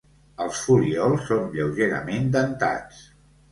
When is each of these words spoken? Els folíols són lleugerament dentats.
Els 0.45 0.61
folíols 0.67 1.27
són 1.33 1.45
lleugerament 1.59 2.35
dentats. 2.39 3.07